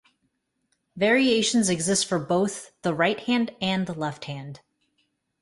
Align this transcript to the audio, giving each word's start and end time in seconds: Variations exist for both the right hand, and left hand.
Variations 0.95 1.69
exist 1.69 2.07
for 2.07 2.17
both 2.17 2.71
the 2.81 2.91
right 2.95 3.19
hand, 3.19 3.55
and 3.61 3.87
left 3.95 4.25
hand. 4.25 4.61